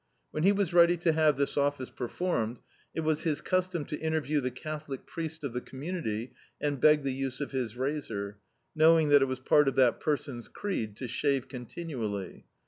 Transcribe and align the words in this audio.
When 0.31 0.41
he 0.41 0.51
was 0.51 0.73
ready 0.73 0.97
to 0.97 1.11
have 1.11 1.37
this 1.37 1.55
office 1.57 1.91
performed, 1.91 2.57
it 2.95 3.01
was 3.01 3.21
his 3.21 3.39
custom 3.39 3.85
to 3.85 3.99
interview 3.99 4.41
the 4.41 4.49
Cath 4.49 4.87
olic 4.87 5.05
priest 5.05 5.43
of 5.43 5.53
the 5.53 5.61
community, 5.61 6.33
and 6.59 6.81
beg 6.81 7.03
the 7.03 7.13
use 7.13 7.39
of 7.39 7.51
his 7.51 7.75
razor, 7.77 8.39
knowing 8.73 9.11
it 9.11 9.27
was 9.27 9.39
part 9.39 9.67
of 9.67 9.75
that 9.75 9.99
person's 9.99 10.47
creed 10.47 10.97
to 10.97 11.07
shave 11.07 11.47
c(Mitinually. 11.47 12.45